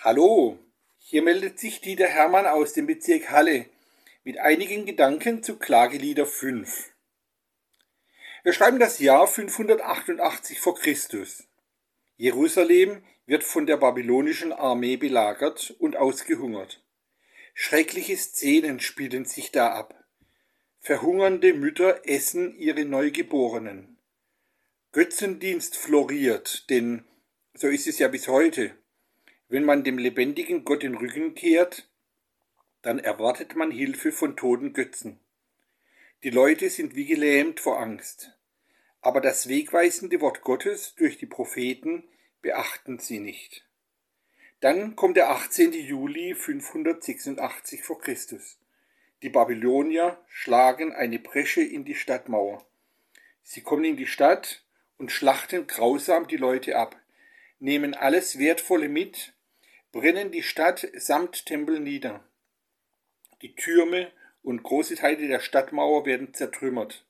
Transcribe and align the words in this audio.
Hallo, 0.00 0.58
hier 0.98 1.22
meldet 1.22 1.58
sich 1.58 1.80
Dieter 1.80 2.06
Hermann 2.06 2.46
aus 2.46 2.74
dem 2.74 2.86
Bezirk 2.86 3.30
Halle 3.30 3.64
mit 4.24 4.36
einigen 4.36 4.84
Gedanken 4.84 5.42
zu 5.42 5.58
Klagelieder 5.58 6.26
5. 6.26 6.92
Wir 8.44 8.52
schreiben 8.52 8.78
das 8.78 8.98
Jahr 8.98 9.26
588 9.26 10.60
vor 10.60 10.78
Christus. 10.78 11.48
Jerusalem 12.18 13.02
wird 13.24 13.42
von 13.42 13.66
der 13.66 13.78
babylonischen 13.78 14.52
Armee 14.52 14.98
belagert 14.98 15.74
und 15.78 15.96
ausgehungert. 15.96 16.84
Schreckliche 17.54 18.18
Szenen 18.18 18.80
spielen 18.80 19.24
sich 19.24 19.50
da 19.50 19.72
ab. 19.72 20.04
Verhungernde 20.78 21.54
Mütter 21.54 22.02
essen 22.04 22.54
ihre 22.58 22.84
Neugeborenen. 22.84 23.98
Götzendienst 24.92 25.74
floriert, 25.74 26.68
denn 26.68 27.06
so 27.54 27.68
ist 27.68 27.86
es 27.86 27.98
ja 27.98 28.08
bis 28.08 28.28
heute. 28.28 28.76
Wenn 29.48 29.64
man 29.64 29.84
dem 29.84 29.96
lebendigen 29.96 30.64
Gott 30.64 30.82
den 30.82 30.96
Rücken 30.96 31.34
kehrt, 31.34 31.88
dann 32.82 32.98
erwartet 32.98 33.54
man 33.54 33.70
Hilfe 33.70 34.10
von 34.10 34.36
toten 34.36 34.72
Götzen. 34.72 35.20
Die 36.24 36.30
Leute 36.30 36.68
sind 36.68 36.96
wie 36.96 37.06
gelähmt 37.06 37.60
vor 37.60 37.78
Angst, 37.80 38.32
aber 39.00 39.20
das 39.20 39.48
wegweisende 39.48 40.20
Wort 40.20 40.40
Gottes 40.40 40.96
durch 40.96 41.18
die 41.18 41.26
Propheten 41.26 42.02
beachten 42.42 42.98
sie 42.98 43.20
nicht. 43.20 43.64
Dann 44.60 44.96
kommt 44.96 45.16
der 45.16 45.30
18. 45.30 45.72
Juli 45.74 46.34
586 46.34 47.84
vor 47.84 48.00
Christus. 48.00 48.58
Die 49.22 49.28
Babylonier 49.28 50.18
schlagen 50.28 50.92
eine 50.92 51.20
Bresche 51.20 51.62
in 51.62 51.84
die 51.84 51.94
Stadtmauer. 51.94 52.66
Sie 53.44 53.60
kommen 53.60 53.84
in 53.84 53.96
die 53.96 54.06
Stadt 54.08 54.64
und 54.98 55.12
schlachten 55.12 55.68
grausam 55.68 56.26
die 56.26 56.36
Leute 56.36 56.76
ab, 56.76 56.96
nehmen 57.60 57.94
alles 57.94 58.40
Wertvolle 58.40 58.88
mit 58.88 59.34
brennen 59.96 60.30
die 60.30 60.42
Stadt 60.42 60.86
samt 60.92 61.46
Tempel 61.46 61.80
nieder. 61.80 62.22
Die 63.40 63.54
Türme 63.54 64.12
und 64.42 64.62
große 64.62 64.94
Teile 64.96 65.26
der 65.26 65.40
Stadtmauer 65.40 66.04
werden 66.04 66.34
zertrümmert. 66.34 67.06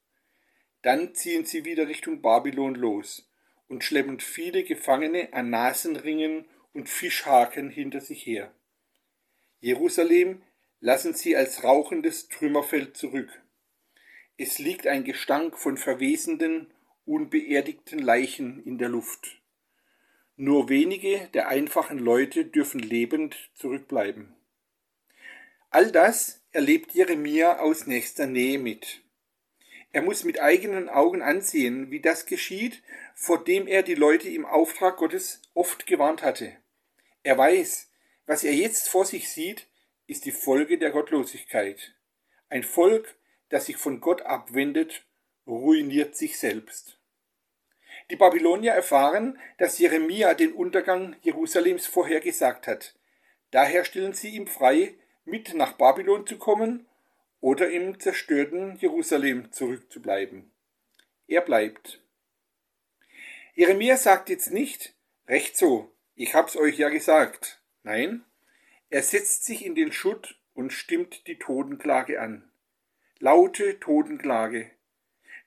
Dann 0.82 1.12
ziehen 1.12 1.44
sie 1.44 1.64
wieder 1.64 1.88
Richtung 1.88 2.22
Babylon 2.22 2.76
los 2.76 3.28
und 3.66 3.82
schleppen 3.82 4.20
viele 4.20 4.62
Gefangene 4.62 5.32
an 5.32 5.50
Nasenringen 5.50 6.46
und 6.74 6.88
Fischhaken 6.88 7.70
hinter 7.70 8.00
sich 8.00 8.24
her. 8.24 8.54
Jerusalem 9.58 10.42
lassen 10.78 11.12
sie 11.12 11.36
als 11.36 11.64
rauchendes 11.64 12.28
Trümmerfeld 12.28 12.96
zurück. 12.96 13.42
Es 14.36 14.60
liegt 14.60 14.86
ein 14.86 15.02
Gestank 15.02 15.58
von 15.58 15.76
verwesenden, 15.76 16.72
unbeerdigten 17.04 17.98
Leichen 17.98 18.62
in 18.62 18.78
der 18.78 18.90
Luft. 18.90 19.42
Nur 20.36 20.68
wenige 20.68 21.28
der 21.32 21.48
einfachen 21.48 21.98
Leute 21.98 22.44
dürfen 22.44 22.80
lebend 22.80 23.50
zurückbleiben. 23.54 24.36
All 25.70 25.90
das 25.90 26.42
erlebt 26.52 26.92
Jeremia 26.92 27.58
aus 27.58 27.86
nächster 27.86 28.26
Nähe 28.26 28.58
mit. 28.58 29.02
Er 29.92 30.02
muss 30.02 30.24
mit 30.24 30.40
eigenen 30.40 30.90
Augen 30.90 31.22
ansehen, 31.22 31.90
wie 31.90 32.00
das 32.00 32.26
geschieht, 32.26 32.82
vor 33.14 33.42
dem 33.44 33.66
er 33.66 33.82
die 33.82 33.94
Leute 33.94 34.28
im 34.28 34.44
Auftrag 34.44 34.98
Gottes 34.98 35.40
oft 35.54 35.86
gewarnt 35.86 36.22
hatte. 36.22 36.54
Er 37.22 37.38
weiß, 37.38 37.90
was 38.26 38.44
er 38.44 38.52
jetzt 38.52 38.90
vor 38.90 39.06
sich 39.06 39.30
sieht, 39.30 39.66
ist 40.06 40.26
die 40.26 40.32
Folge 40.32 40.76
der 40.76 40.90
Gottlosigkeit. 40.90 41.94
Ein 42.50 42.62
Volk, 42.62 43.16
das 43.48 43.66
sich 43.66 43.78
von 43.78 44.00
Gott 44.00 44.20
abwendet, 44.22 45.06
ruiniert 45.46 46.14
sich 46.14 46.38
selbst. 46.38 47.00
Die 48.10 48.16
Babylonier 48.16 48.72
erfahren, 48.72 49.38
dass 49.58 49.78
Jeremia 49.78 50.34
den 50.34 50.52
Untergang 50.52 51.16
Jerusalems 51.22 51.86
vorhergesagt 51.86 52.66
hat. 52.66 52.94
Daher 53.50 53.84
stellen 53.84 54.12
sie 54.12 54.30
ihm 54.30 54.46
frei, 54.46 54.94
mit 55.24 55.54
nach 55.54 55.72
Babylon 55.72 56.26
zu 56.26 56.38
kommen 56.38 56.86
oder 57.40 57.68
im 57.70 57.98
zerstörten 57.98 58.76
Jerusalem 58.76 59.52
zurückzubleiben. 59.52 60.52
Er 61.26 61.40
bleibt. 61.40 62.00
Jeremia 63.54 63.96
sagt 63.96 64.28
jetzt 64.28 64.52
nicht, 64.52 64.94
recht 65.26 65.56
so, 65.56 65.92
ich 66.14 66.34
hab's 66.34 66.56
euch 66.56 66.78
ja 66.78 66.88
gesagt. 66.88 67.60
Nein, 67.82 68.24
er 68.88 69.02
setzt 69.02 69.44
sich 69.44 69.64
in 69.64 69.74
den 69.74 69.92
Schutt 69.92 70.40
und 70.54 70.72
stimmt 70.72 71.26
die 71.26 71.38
Totenklage 71.38 72.20
an. 72.20 72.50
Laute 73.18 73.80
Totenklage. 73.80 74.70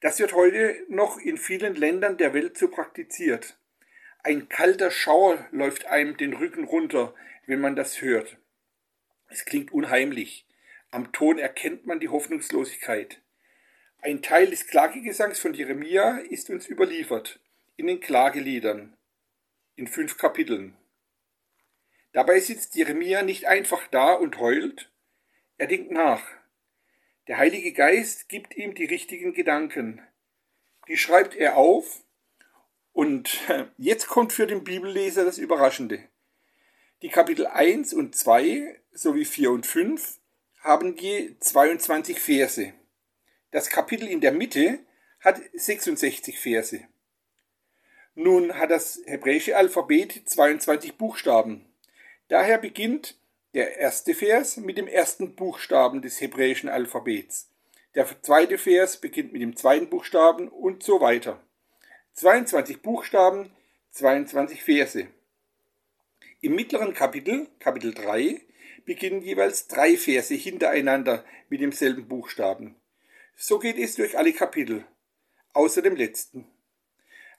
Das 0.01 0.19
wird 0.19 0.33
heute 0.33 0.85
noch 0.87 1.17
in 1.17 1.37
vielen 1.37 1.75
Ländern 1.75 2.17
der 2.17 2.33
Welt 2.33 2.57
so 2.57 2.69
praktiziert. 2.69 3.57
Ein 4.23 4.49
kalter 4.49 4.91
Schauer 4.91 5.47
läuft 5.51 5.85
einem 5.85 6.17
den 6.17 6.33
Rücken 6.33 6.63
runter, 6.63 7.13
wenn 7.45 7.59
man 7.59 7.75
das 7.75 8.01
hört. 8.01 8.37
Es 9.27 9.45
klingt 9.45 9.71
unheimlich. 9.71 10.45
Am 10.91 11.11
Ton 11.11 11.37
erkennt 11.37 11.85
man 11.85 11.99
die 11.99 12.09
Hoffnungslosigkeit. 12.09 13.21
Ein 14.01 14.21
Teil 14.21 14.49
des 14.49 14.67
Klagegesangs 14.67 15.39
von 15.39 15.53
Jeremia 15.53 16.19
ist 16.29 16.49
uns 16.49 16.67
überliefert 16.67 17.39
in 17.75 17.87
den 17.87 17.99
Klageliedern 17.99 18.95
in 19.75 19.87
fünf 19.87 20.17
Kapiteln. 20.17 20.75
Dabei 22.11 22.39
sitzt 22.39 22.75
Jeremia 22.75 23.21
nicht 23.21 23.45
einfach 23.45 23.87
da 23.87 24.13
und 24.13 24.39
heult, 24.39 24.91
er 25.57 25.67
denkt 25.67 25.91
nach. 25.91 26.21
Der 27.29 27.37
Heilige 27.37 27.73
Geist 27.73 28.27
gibt 28.27 28.57
ihm 28.57 28.73
die 28.73 28.85
richtigen 28.85 29.35
Gedanken. 29.35 30.01
Die 30.87 30.97
schreibt 30.97 31.35
er 31.35 31.57
auf. 31.57 32.03
Und 32.91 33.41
jetzt 33.77 34.07
kommt 34.07 34.33
für 34.33 34.47
den 34.47 34.63
Bibelleser 34.63 35.25
das 35.25 35.37
Überraschende. 35.37 36.09
Die 37.03 37.09
Kapitel 37.09 37.45
1 37.45 37.93
und 37.93 38.15
2 38.15 38.81
sowie 38.93 39.25
4 39.25 39.51
und 39.51 39.67
5 39.67 40.19
haben 40.61 40.97
je 40.97 41.35
22 41.39 42.19
Verse. 42.19 42.73
Das 43.51 43.69
Kapitel 43.69 44.07
in 44.07 44.21
der 44.21 44.31
Mitte 44.31 44.79
hat 45.19 45.39
66 45.53 46.39
Verse. 46.39 46.83
Nun 48.15 48.55
hat 48.55 48.71
das 48.71 49.03
hebräische 49.05 49.55
Alphabet 49.55 50.23
22 50.25 50.97
Buchstaben. 50.97 51.71
Daher 52.27 52.57
beginnt 52.57 53.18
der 53.53 53.77
erste 53.77 54.13
Vers 54.13 54.57
mit 54.57 54.77
dem 54.77 54.87
ersten 54.87 55.35
Buchstaben 55.35 56.01
des 56.01 56.21
hebräischen 56.21 56.69
Alphabets. 56.69 57.49
Der 57.95 58.07
zweite 58.21 58.57
Vers 58.57 58.97
beginnt 58.97 59.33
mit 59.33 59.41
dem 59.41 59.55
zweiten 59.55 59.89
Buchstaben 59.89 60.47
und 60.47 60.83
so 60.83 61.01
weiter. 61.01 61.41
22 62.13 62.81
Buchstaben, 62.81 63.51
22 63.91 64.63
Verse. 64.63 65.07
Im 66.41 66.55
mittleren 66.55 66.93
Kapitel, 66.93 67.47
Kapitel 67.59 67.93
3, 67.93 68.39
beginnen 68.85 69.21
jeweils 69.21 69.67
drei 69.67 69.97
Verse 69.97 70.33
hintereinander 70.33 71.25
mit 71.49 71.61
demselben 71.61 72.07
Buchstaben. 72.07 72.75
So 73.35 73.57
geht 73.57 73.77
es 73.77 73.95
durch 73.95 74.17
alle 74.17 74.33
Kapitel, 74.33 74.85
außer 75.53 75.81
dem 75.81 75.95
letzten. 75.95 76.45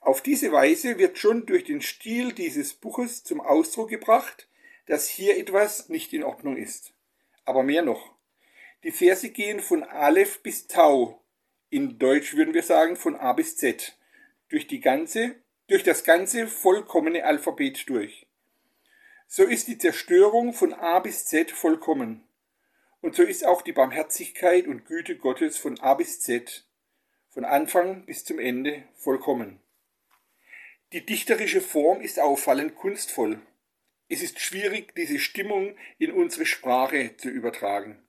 Auf 0.00 0.22
diese 0.22 0.50
Weise 0.50 0.98
wird 0.98 1.18
schon 1.18 1.46
durch 1.46 1.64
den 1.64 1.82
Stil 1.82 2.32
dieses 2.32 2.74
Buches 2.74 3.22
zum 3.22 3.40
Ausdruck 3.40 3.90
gebracht, 3.90 4.48
dass 4.86 5.08
hier 5.08 5.36
etwas 5.38 5.88
nicht 5.88 6.12
in 6.12 6.24
Ordnung 6.24 6.56
ist. 6.56 6.92
Aber 7.44 7.62
mehr 7.62 7.82
noch. 7.82 8.14
Die 8.82 8.92
Verse 8.92 9.28
gehen 9.28 9.60
von 9.60 9.82
Aleph 9.82 10.42
bis 10.42 10.66
Tau. 10.66 11.22
In 11.68 11.98
Deutsch 11.98 12.34
würden 12.34 12.54
wir 12.54 12.62
sagen 12.62 12.96
von 12.96 13.16
A 13.16 13.32
bis 13.32 13.56
Z. 13.56 13.98
Durch 14.48 14.66
die 14.66 14.80
ganze, 14.80 15.36
durch 15.68 15.82
das 15.82 16.04
ganze 16.04 16.46
vollkommene 16.46 17.24
Alphabet 17.24 17.88
durch. 17.88 18.26
So 19.28 19.44
ist 19.44 19.68
die 19.68 19.78
Zerstörung 19.78 20.52
von 20.52 20.72
A 20.72 20.98
bis 20.98 21.26
Z 21.26 21.52
vollkommen. 21.52 22.26
Und 23.00 23.14
so 23.14 23.22
ist 23.22 23.46
auch 23.46 23.62
die 23.62 23.72
Barmherzigkeit 23.72 24.66
und 24.66 24.86
Güte 24.86 25.16
Gottes 25.16 25.56
von 25.56 25.78
A 25.80 25.94
bis 25.94 26.20
Z, 26.20 26.66
von 27.28 27.44
Anfang 27.44 28.04
bis 28.06 28.24
zum 28.24 28.38
Ende 28.38 28.82
vollkommen. 28.94 29.60
Die 30.92 31.06
dichterische 31.06 31.60
Form 31.60 32.00
ist 32.00 32.18
auffallend 32.18 32.74
kunstvoll. 32.74 33.40
Es 34.12 34.22
ist 34.22 34.40
schwierig, 34.40 34.92
diese 34.96 35.20
Stimmung 35.20 35.76
in 35.98 36.10
unsere 36.10 36.44
Sprache 36.44 37.16
zu 37.16 37.30
übertragen. 37.30 38.02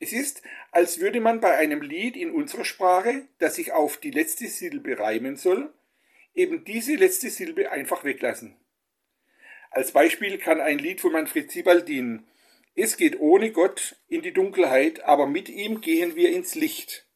Es 0.00 0.14
ist, 0.14 0.42
als 0.72 0.98
würde 0.98 1.20
man 1.20 1.40
bei 1.40 1.54
einem 1.54 1.82
Lied 1.82 2.16
in 2.16 2.30
unserer 2.30 2.64
Sprache, 2.64 3.28
das 3.38 3.56
sich 3.56 3.72
auf 3.72 3.98
die 3.98 4.10
letzte 4.10 4.48
Silbe 4.48 4.98
reimen 4.98 5.36
soll, 5.36 5.74
eben 6.34 6.64
diese 6.64 6.94
letzte 6.94 7.28
Silbe 7.28 7.70
einfach 7.70 8.02
weglassen. 8.02 8.56
Als 9.70 9.92
Beispiel 9.92 10.38
kann 10.38 10.58
ein 10.58 10.78
Lied 10.78 11.02
von 11.02 11.12
Manfred 11.12 11.50
Sibal 11.50 11.82
dienen. 11.82 12.26
Es 12.74 12.96
geht 12.96 13.20
ohne 13.20 13.52
Gott 13.52 13.96
in 14.08 14.22
die 14.22 14.32
Dunkelheit, 14.32 15.04
aber 15.04 15.26
mit 15.26 15.50
ihm 15.50 15.82
gehen 15.82 16.16
wir 16.16 16.30
ins 16.30 16.54
Licht. 16.54 17.06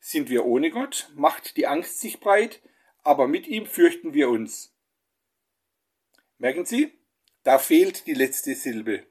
Sind 0.00 0.30
wir 0.30 0.44
ohne 0.46 0.70
Gott, 0.70 1.12
macht 1.14 1.56
die 1.56 1.68
Angst 1.68 2.00
sich 2.00 2.18
breit, 2.18 2.60
aber 3.04 3.28
mit 3.28 3.46
ihm 3.46 3.66
fürchten 3.66 4.14
wir 4.14 4.30
uns. 4.30 4.74
Merken 6.38 6.64
Sie? 6.64 6.90
Da 7.44 7.58
fehlt 7.58 8.06
die 8.06 8.14
letzte 8.14 8.54
Silbe. 8.54 9.04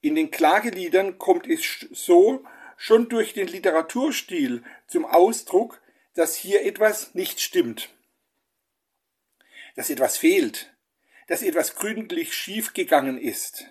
In 0.00 0.14
den 0.14 0.30
Klageliedern 0.30 1.18
kommt 1.18 1.46
es 1.46 1.86
so 1.92 2.44
schon 2.76 3.08
durch 3.08 3.32
den 3.32 3.46
Literaturstil 3.46 4.62
zum 4.86 5.04
Ausdruck, 5.04 5.80
dass 6.14 6.36
hier 6.36 6.64
etwas 6.64 7.14
nicht 7.14 7.40
stimmt, 7.40 7.90
dass 9.74 9.90
etwas 9.90 10.16
fehlt, 10.16 10.74
dass 11.28 11.42
etwas 11.42 11.74
gründlich 11.76 12.34
schiefgegangen 12.34 13.18
ist. 13.18 13.66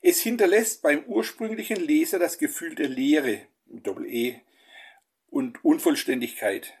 Es 0.00 0.20
hinterlässt 0.20 0.82
beim 0.82 1.04
ursprünglichen 1.04 1.76
Leser 1.76 2.18
das 2.18 2.38
Gefühl 2.38 2.74
der 2.74 2.88
Leere, 2.88 3.42
Doppel-E, 3.66 4.40
und 5.28 5.64
Unvollständigkeit. 5.64 6.74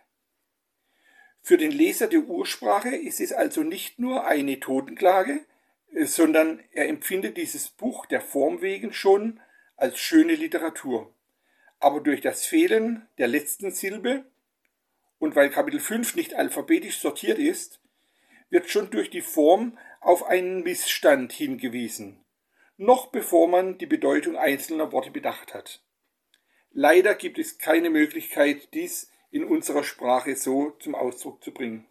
Für 1.42 1.56
den 1.56 1.72
Leser 1.72 2.06
der 2.06 2.20
Ursprache 2.20 2.94
ist 2.94 3.20
es 3.20 3.32
also 3.32 3.62
nicht 3.62 3.98
nur 3.98 4.26
eine 4.26 4.60
Totenklage, 4.60 5.44
sondern 5.92 6.62
er 6.72 6.88
empfindet 6.88 7.36
dieses 7.36 7.68
Buch 7.68 8.06
der 8.06 8.20
Form 8.20 8.60
wegen 8.60 8.92
schon 8.92 9.40
als 9.76 9.98
schöne 9.98 10.34
Literatur. 10.34 11.14
Aber 11.78 12.00
durch 12.00 12.20
das 12.20 12.46
Fehlen 12.46 13.06
der 13.18 13.28
letzten 13.28 13.70
Silbe 13.70 14.24
und 15.18 15.36
weil 15.36 15.50
Kapitel 15.50 15.80
5 15.80 16.16
nicht 16.16 16.34
alphabetisch 16.34 16.98
sortiert 16.98 17.38
ist, 17.38 17.80
wird 18.50 18.70
schon 18.70 18.90
durch 18.90 19.10
die 19.10 19.22
Form 19.22 19.78
auf 20.00 20.24
einen 20.24 20.62
Missstand 20.62 21.32
hingewiesen, 21.32 22.24
noch 22.76 23.08
bevor 23.08 23.48
man 23.48 23.78
die 23.78 23.86
Bedeutung 23.86 24.36
einzelner 24.36 24.92
Worte 24.92 25.10
bedacht 25.10 25.54
hat. 25.54 25.82
Leider 26.70 27.14
gibt 27.14 27.38
es 27.38 27.58
keine 27.58 27.90
Möglichkeit, 27.90 28.72
dies 28.74 29.10
in 29.30 29.44
unserer 29.44 29.82
Sprache 29.82 30.36
so 30.36 30.70
zum 30.78 30.94
Ausdruck 30.94 31.42
zu 31.42 31.52
bringen. 31.52 31.86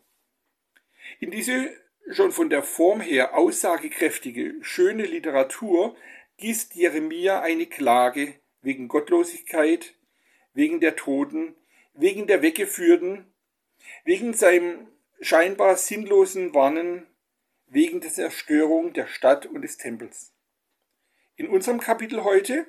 In 1.20 1.32
diese 1.32 1.70
schon 2.12 2.32
von 2.32 2.50
der 2.50 2.64
Form 2.64 3.02
her 3.02 3.36
aussagekräftige, 3.36 4.56
schöne 4.62 5.06
Literatur 5.06 5.96
gießt 6.38 6.76
Jeremia 6.76 7.42
eine 7.42 7.66
Klage 7.66 8.36
wegen 8.62 8.88
Gottlosigkeit, 8.88 9.96
wegen 10.54 10.80
der 10.80 10.96
Toten, 10.96 11.56
wegen 11.94 12.28
der 12.28 12.42
Weggeführten, 12.42 13.26
wegen 14.04 14.34
seinem 14.34 14.88
scheinbar 15.22 15.78
sinnlosen 15.78 16.54
Warnen, 16.54 17.08
wegen 17.68 18.02
der 18.02 18.12
Zerstörung 18.12 18.94
der 18.94 19.08
Stadt 19.08 19.46
und 19.46 19.62
des 19.62 19.78
Tempels. 19.78 20.34
In 21.36 21.48
unserem 21.48 21.80
Kapitel 21.80 22.24
heute 22.24 22.68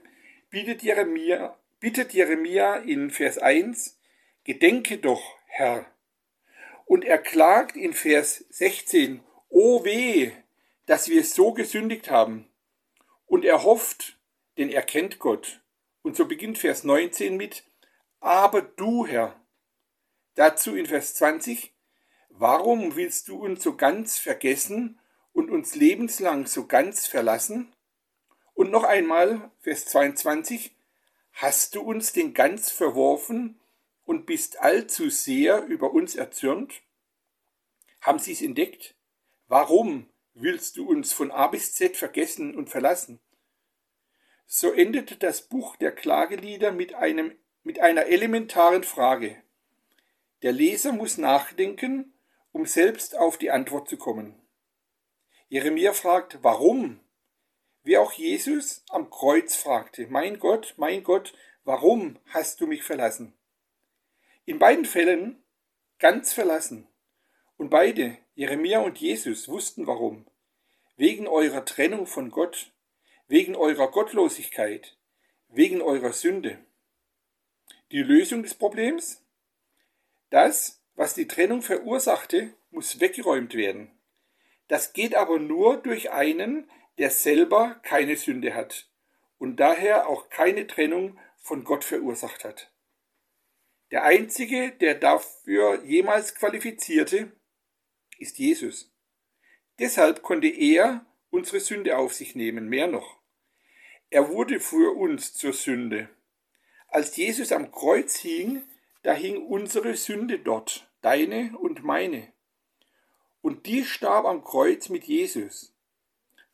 bittet 0.50 0.82
Jeremia, 0.82 1.58
bittet 1.80 2.12
Jeremia 2.12 2.76
in 2.76 3.10
Vers 3.10 3.38
1, 3.38 3.98
Gedenke 4.44 4.98
doch, 4.98 5.38
Herr. 5.46 5.86
Und 6.86 7.04
er 7.04 7.18
klagt 7.18 7.76
in 7.76 7.92
Vers 7.92 8.44
16, 8.48 9.20
O 9.48 9.84
weh, 9.84 10.32
dass 10.86 11.08
wir 11.08 11.24
so 11.24 11.52
gesündigt 11.52 12.10
haben. 12.10 12.48
Und 13.26 13.44
er 13.44 13.64
hofft, 13.64 14.18
denn 14.56 14.70
er 14.70 14.82
kennt 14.82 15.18
Gott. 15.18 15.60
Und 16.02 16.16
so 16.16 16.26
beginnt 16.26 16.58
Vers 16.58 16.84
19 16.84 17.36
mit, 17.36 17.64
aber 18.20 18.62
du, 18.62 19.06
Herr. 19.06 19.40
Dazu 20.36 20.76
in 20.76 20.86
Vers 20.86 21.14
20, 21.14 21.74
warum 22.28 22.94
willst 22.94 23.28
du 23.28 23.36
uns 23.36 23.62
so 23.62 23.76
ganz 23.76 24.18
vergessen 24.18 25.00
und 25.32 25.50
uns 25.50 25.74
lebenslang 25.74 26.46
so 26.46 26.66
ganz 26.66 27.06
verlassen? 27.06 27.74
Und 28.54 28.70
noch 28.70 28.84
einmal, 28.84 29.50
Vers 29.60 29.86
22, 29.86 30.76
hast 31.32 31.74
du 31.74 31.80
uns 31.80 32.12
denn 32.12 32.32
ganz 32.32 32.70
verworfen 32.70 33.60
und 34.06 34.24
bist 34.24 34.60
allzu 34.60 35.10
sehr 35.10 35.66
über 35.66 35.92
uns 35.92 36.14
erzürnt? 36.14 36.72
Haben 38.00 38.18
sie 38.18 38.32
es 38.32 38.40
entdeckt? 38.40 38.94
Warum 39.48 40.08
willst 40.32 40.76
du 40.76 40.88
uns 40.88 41.12
von 41.12 41.30
A 41.30 41.48
bis 41.48 41.74
Z 41.74 41.96
vergessen 41.96 42.54
und 42.54 42.70
verlassen? 42.70 43.20
So 44.46 44.72
endet 44.72 45.22
das 45.22 45.42
Buch 45.42 45.76
der 45.76 45.92
Klagelieder 45.92 46.70
mit, 46.70 46.94
einem, 46.94 47.36
mit 47.64 47.80
einer 47.80 48.06
elementaren 48.06 48.84
Frage. 48.84 49.42
Der 50.42 50.52
Leser 50.52 50.92
muss 50.92 51.18
nachdenken, 51.18 52.14
um 52.52 52.64
selbst 52.64 53.16
auf 53.16 53.38
die 53.38 53.50
Antwort 53.50 53.88
zu 53.88 53.96
kommen. 53.96 54.40
Jeremia 55.48 55.92
fragt, 55.92 56.38
warum? 56.42 57.00
Wie 57.82 57.98
auch 57.98 58.12
Jesus 58.12 58.84
am 58.88 59.10
Kreuz 59.10 59.56
fragte, 59.56 60.06
mein 60.08 60.38
Gott, 60.38 60.74
mein 60.76 61.02
Gott, 61.02 61.34
warum 61.64 62.18
hast 62.26 62.60
du 62.60 62.66
mich 62.66 62.84
verlassen? 62.84 63.32
In 64.46 64.60
beiden 64.60 64.84
Fällen 64.84 65.43
ganz 65.98 66.32
verlassen. 66.32 66.87
Und 67.56 67.69
beide, 67.69 68.16
Jeremia 68.37 68.78
und 68.78 68.98
Jesus, 68.98 69.48
wussten 69.48 69.88
warum. 69.88 70.25
Wegen 70.96 71.26
eurer 71.26 71.64
Trennung 71.64 72.06
von 72.06 72.31
Gott, 72.31 72.72
wegen 73.26 73.56
eurer 73.56 73.90
Gottlosigkeit, 73.90 74.96
wegen 75.48 75.82
eurer 75.82 76.12
Sünde. 76.12 76.58
Die 77.90 78.02
Lösung 78.02 78.44
des 78.44 78.54
Problems? 78.54 79.25
Das, 80.31 80.81
was 80.94 81.14
die 81.14 81.26
Trennung 81.26 81.60
verursachte, 81.60 82.54
muss 82.70 83.00
weggeräumt 83.00 83.54
werden. 83.54 83.90
Das 84.69 84.92
geht 84.92 85.16
aber 85.16 85.40
nur 85.40 85.76
durch 85.78 86.12
einen, 86.12 86.70
der 86.99 87.10
selber 87.10 87.81
keine 87.82 88.16
Sünde 88.16 88.54
hat 88.54 88.88
und 89.38 89.56
daher 89.56 90.08
auch 90.08 90.31
keine 90.31 90.69
Trennung 90.69 91.19
von 91.37 91.64
Gott 91.64 91.82
verursacht 91.82 92.44
hat. 92.44 92.70
Der 93.90 94.04
einzige, 94.04 94.72
der 94.72 94.96
dafür 94.96 95.84
jemals 95.84 96.34
qualifizierte, 96.34 97.32
ist 98.18 98.38
Jesus. 98.38 98.92
Deshalb 99.78 100.22
konnte 100.22 100.48
er 100.48 101.06
unsere 101.30 101.60
Sünde 101.60 101.96
auf 101.96 102.14
sich 102.14 102.34
nehmen, 102.34 102.68
mehr 102.68 102.86
noch. 102.88 103.18
Er 104.10 104.28
wurde 104.30 104.60
für 104.60 104.96
uns 104.96 105.34
zur 105.34 105.52
Sünde. 105.52 106.08
Als 106.88 107.16
Jesus 107.16 107.52
am 107.52 107.70
Kreuz 107.70 108.16
hing, 108.16 108.62
da 109.02 109.12
hing 109.12 109.36
unsere 109.46 109.96
Sünde 109.96 110.38
dort, 110.38 110.90
deine 111.02 111.56
und 111.58 111.84
meine. 111.84 112.32
Und 113.42 113.66
die 113.66 113.84
starb 113.84 114.24
am 114.24 114.42
Kreuz 114.42 114.88
mit 114.88 115.04
Jesus. 115.04 115.76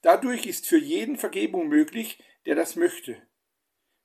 Dadurch 0.03 0.47
ist 0.47 0.67
für 0.67 0.79
jeden 0.79 1.17
Vergebung 1.17 1.69
möglich, 1.69 2.19
der 2.45 2.57
das 2.57 2.77
möchte. 2.77 3.23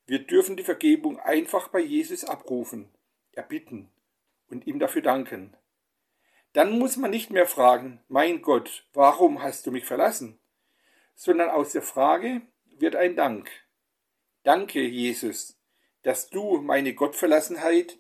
Wir 0.06 0.20
dürfen 0.20 0.56
die 0.56 0.64
Vergebung 0.64 1.20
einfach 1.20 1.70
bei 1.70 1.80
Jesus 1.80 2.24
abrufen, 2.24 2.88
erbitten 3.38 3.90
und 4.50 4.68
ihm 4.68 4.80
dafür 4.80 5.02
danken. 5.02 5.56
Dann 6.54 6.78
muss 6.80 6.98
man 6.98 7.12
nicht 7.12 7.30
mehr 7.30 7.46
fragen, 7.46 8.02
mein 8.08 8.42
Gott, 8.42 8.86
warum 8.94 9.42
hast 9.42 9.68
du 9.68 9.72
mich 9.72 9.86
verlassen? 9.86 10.40
Sondern 11.16 11.50
aus 11.50 11.72
der 11.72 11.82
Frage 11.82 12.42
wird 12.66 12.96
ein 12.96 13.16
Dank. 13.16 13.50
Danke, 14.44 14.82
Jesus, 14.82 15.60
dass 16.04 16.30
du 16.30 16.62
meine 16.62 16.94
Gottverlassenheit 16.94 17.98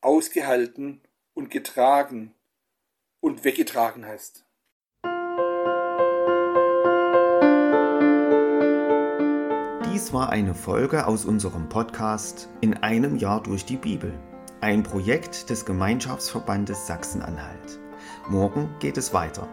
ausgehalten 0.00 1.02
und 1.34 1.50
getragen 1.50 2.34
und 3.20 3.44
weggetragen 3.44 4.06
hast. 4.06 4.44
Dies 9.92 10.12
war 10.12 10.30
eine 10.30 10.54
Folge 10.54 11.06
aus 11.06 11.24
unserem 11.24 11.68
Podcast 11.68 12.48
In 12.60 12.74
einem 12.74 13.16
Jahr 13.16 13.42
durch 13.42 13.64
die 13.64 13.76
Bibel. 13.76 14.12
Ein 14.60 14.82
Projekt 14.82 15.50
des 15.50 15.64
Gemeinschaftsverbandes 15.64 16.88
Sachsen-Anhalt. 16.88 17.78
Morgen 18.28 18.68
geht 18.80 18.98
es 18.98 19.14
weiter. 19.14 19.46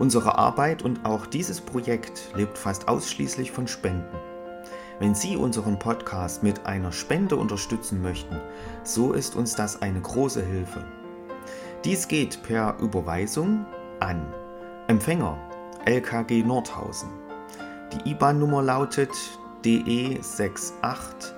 Unsere 0.00 0.36
Arbeit 0.36 0.82
und 0.82 1.06
auch 1.06 1.24
dieses 1.24 1.60
Projekt 1.60 2.32
lebt 2.34 2.58
fast 2.58 2.88
ausschließlich 2.88 3.52
von 3.52 3.68
Spenden. 3.68 4.16
Wenn 4.98 5.14
Sie 5.14 5.36
unseren 5.36 5.78
Podcast 5.78 6.42
mit 6.42 6.66
einer 6.66 6.90
Spende 6.90 7.36
unterstützen 7.36 8.02
möchten, 8.02 8.40
so 8.82 9.12
ist 9.12 9.36
uns 9.36 9.54
das 9.54 9.82
eine 9.82 10.00
große 10.00 10.44
Hilfe. 10.44 10.84
Dies 11.84 12.08
geht 12.08 12.42
per 12.42 12.76
Überweisung 12.80 13.66
an 14.00 14.34
Empfänger 14.88 15.38
LKG 15.84 16.42
Nordhausen. 16.42 17.10
Die 17.92 18.10
IBAN-Nummer 18.10 18.62
lautet 18.64 19.12
DE 19.64 20.18
68 20.82 21.37